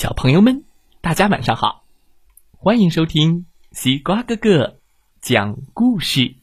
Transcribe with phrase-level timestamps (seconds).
[0.00, 0.64] 小朋友们，
[1.02, 1.84] 大家晚上好！
[2.56, 4.78] 欢迎收听西瓜哥哥
[5.20, 6.36] 讲故事。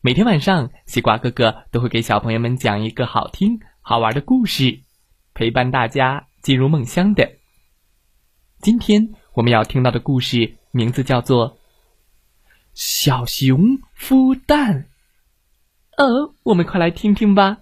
[0.00, 4.80] 每天晚上，西瓜哥哥都会给小朋友们讲一个好听、好玩的故事，
[5.34, 7.30] 陪伴大家进入梦乡的。
[8.62, 11.50] 今天我们要听到的故事名字叫做
[12.72, 14.88] 《小熊孵蛋》。
[16.02, 17.58] 哦，我们快来听听吧。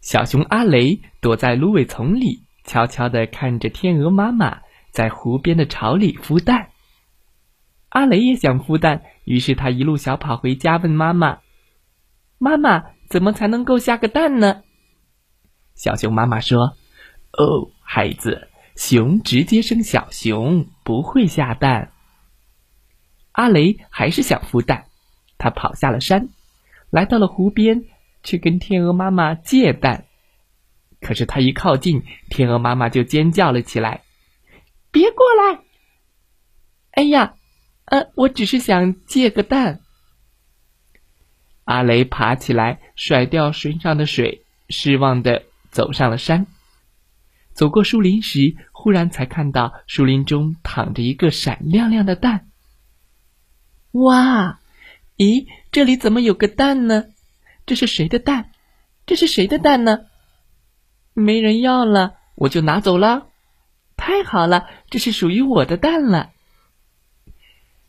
[0.00, 2.44] 小熊阿雷躲在芦苇丛里。
[2.64, 6.70] 悄悄地看着天鹅妈妈在湖边的巢里孵蛋。
[7.88, 11.40] 阿雷也想孵蛋，于是他一路小跑回家，问妈妈
[12.38, 14.62] ：“妈妈，怎么才能够下个蛋呢？”
[15.74, 16.76] 小熊妈妈说
[17.36, 21.92] ：“哦，孩子，熊直接生小熊，不会下蛋。”
[23.32, 24.84] 阿雷还是想孵蛋，
[25.36, 26.28] 他跑下了山，
[26.90, 27.84] 来到了湖边，
[28.22, 30.06] 去跟天鹅妈妈借蛋。
[31.02, 34.02] 可是他一靠近，天鹅妈妈就尖叫了起来
[34.90, 35.60] ：“别过来！”
[36.92, 37.34] 哎呀，
[37.86, 39.80] 呃，我只是想借个蛋。
[41.64, 46.46] 阿雷爬起来，甩掉身上的水，失望的走上了山。
[47.52, 52.48] 走过树林时，忽然才看到树林中躺着一个闪亮亮的蛋。
[53.92, 54.60] 哇，
[55.16, 57.06] 咦，这里怎么有个蛋呢？
[57.66, 58.50] 这是谁的蛋？
[59.04, 60.06] 这是谁的蛋呢？
[61.14, 63.26] 没人要了，我就拿走了。
[63.96, 66.30] 太好了，这是属于我的蛋了。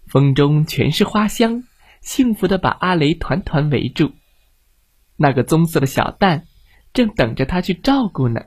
[0.08, 1.64] 风中全是花香，
[2.02, 4.12] 幸福的把阿雷团团围住。
[5.16, 6.46] 那个棕色的小蛋
[6.94, 8.46] 正等着他去照顾呢。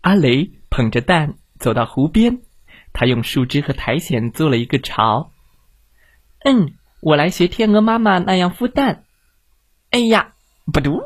[0.00, 2.40] 阿雷捧着蛋走到湖边，
[2.92, 5.32] 他用树枝和苔藓做了一个巢。
[6.44, 9.04] 嗯，我来学天鹅妈妈那样孵蛋。
[9.90, 10.34] 哎呀，
[10.72, 11.00] 不读。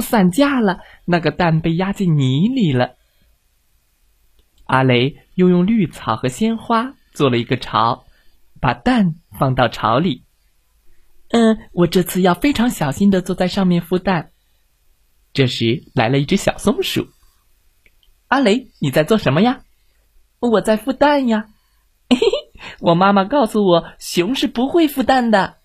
[0.00, 2.96] 散架了，那个蛋被压进泥里了。
[4.64, 8.04] 阿雷又用绿草和鲜花做了一个巢，
[8.60, 10.24] 把蛋放到巢里。
[11.28, 14.30] 嗯，我这次要非常小心的坐在上面孵蛋。
[15.32, 17.08] 这时来了一只小松鼠。
[18.28, 19.62] 阿雷，你在做什么呀？
[20.40, 21.48] 我在孵蛋呀。
[22.08, 22.22] 嘿嘿，
[22.80, 25.56] 我妈妈告诉我，熊是不会孵蛋的。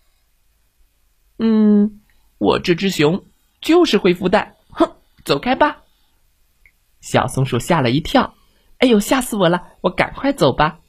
[1.37, 2.01] 嗯，
[2.37, 3.25] 我这只熊。
[3.65, 4.95] 就是会孵蛋，哼，
[5.25, 5.81] 走开吧！
[7.01, 8.35] 小松鼠吓了一跳，
[8.77, 9.69] 哎呦，吓死我了！
[9.81, 10.79] 我赶快走吧。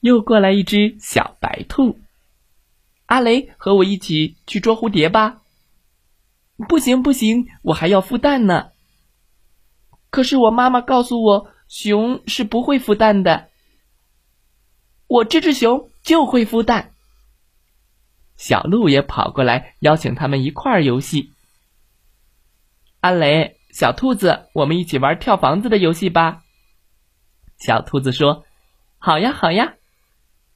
[0.00, 1.98] 又过来一只小白兔，
[3.06, 5.40] 阿雷和我一起去捉蝴蝶吧。
[6.68, 8.72] 不行不行，我还要孵蛋呢。
[10.10, 13.48] 可是我妈妈告诉我，熊是不会孵蛋的。
[15.06, 16.92] 我这只熊就会孵蛋。
[18.40, 21.34] 小鹿也跑过来邀请他们一块儿游戏。
[23.00, 26.42] 阿雷，小兔子，我们一起玩跳房子的游戏吧。
[27.58, 28.46] 小兔子说
[28.96, 29.74] ：“好呀，好呀。”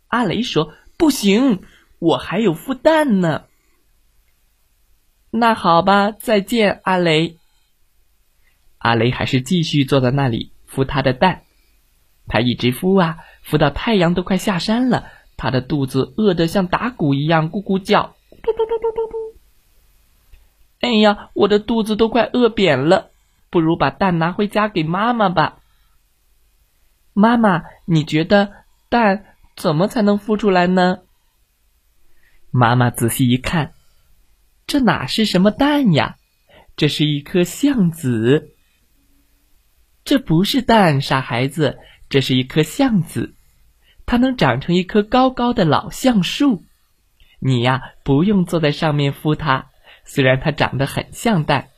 [0.09, 1.62] 阿雷说：“不行，
[1.99, 3.45] 我还有孵蛋呢。”
[5.31, 7.37] 那好吧，再见，阿雷。
[8.78, 11.43] 阿雷还是继续坐在那里孵他的蛋，
[12.28, 15.11] 他一直孵啊，孵到太阳都快下山了。
[15.37, 19.39] 他的肚子饿得像打鼓一样咕咕叫，嘟嘟嘟嘟嘟嘟。
[20.81, 23.11] 哎呀，我的肚子都快饿扁了，
[23.50, 25.61] 不如把蛋拿回家给妈妈吧。
[27.12, 28.53] 妈妈，你觉得
[28.89, 31.00] 蛋怎么才能孵出来呢？
[32.51, 33.72] 妈妈仔细一看，
[34.66, 36.16] 这哪是什么蛋呀？
[36.77, 38.51] 这是一颗橡子。
[40.05, 41.78] 这不是蛋，傻孩子，
[42.09, 43.34] 这是一颗橡子。
[44.06, 46.62] 它能长成一棵高高的老橡树，
[47.41, 49.70] 你呀不用坐在上面孵它。
[50.04, 51.70] 虽然它长得很像蛋，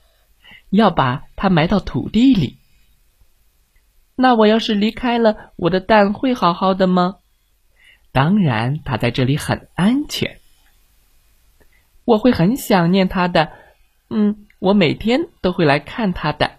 [0.71, 2.59] 要把它埋到土地里。
[4.17, 7.17] 那我要是离开了，我的蛋会好好的吗？
[8.11, 10.39] 当然，它在这里很安全。
[12.05, 13.53] 我会很想念它的，
[14.11, 16.59] 嗯，我每天都会来看它的。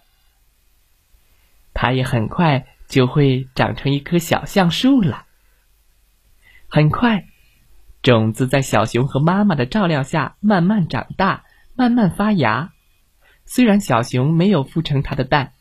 [1.74, 5.26] 它也很快就会长成一棵小橡树了。
[6.68, 7.26] 很快，
[8.02, 12.74] 种子在小熊和妈妈的照料下慢慢长大，慢慢发芽。
[13.46, 15.54] 虽然小熊没有孵成它的蛋，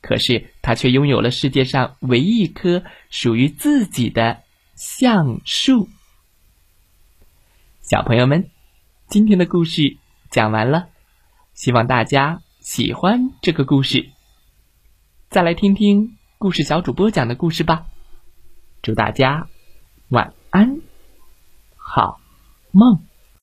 [0.00, 4.42] 可是它却拥有了世界上唯一一棵属于自己的
[4.74, 5.88] 橡树。
[7.82, 8.48] 小朋友们，
[9.08, 9.98] 今天的故事
[10.30, 10.88] 讲完了，
[11.52, 14.08] 希望大家喜欢这个故事。
[15.28, 17.86] 再来听听故事小主播讲的故事吧。
[18.80, 19.48] 祝大家！
[20.10, 20.80] 晚安，
[21.76, 22.20] 好
[22.72, 23.09] 梦。